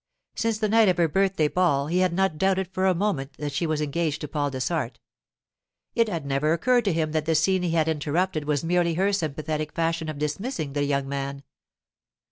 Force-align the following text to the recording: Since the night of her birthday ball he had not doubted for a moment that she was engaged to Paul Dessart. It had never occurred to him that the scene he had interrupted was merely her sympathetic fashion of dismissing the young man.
Since 0.33 0.57
the 0.57 0.67
night 0.67 0.89
of 0.89 0.97
her 0.97 1.07
birthday 1.07 1.47
ball 1.47 1.85
he 1.85 1.99
had 1.99 2.11
not 2.11 2.39
doubted 2.39 2.69
for 2.73 2.87
a 2.87 2.95
moment 2.95 3.33
that 3.37 3.51
she 3.53 3.67
was 3.67 3.81
engaged 3.81 4.21
to 4.21 4.27
Paul 4.27 4.49
Dessart. 4.49 4.97
It 5.93 6.09
had 6.09 6.25
never 6.25 6.53
occurred 6.53 6.85
to 6.85 6.91
him 6.93 7.11
that 7.11 7.25
the 7.25 7.35
scene 7.35 7.61
he 7.61 7.69
had 7.69 7.87
interrupted 7.87 8.45
was 8.45 8.63
merely 8.63 8.95
her 8.95 9.13
sympathetic 9.13 9.73
fashion 9.73 10.09
of 10.09 10.17
dismissing 10.17 10.73
the 10.73 10.85
young 10.85 11.07
man. 11.07 11.43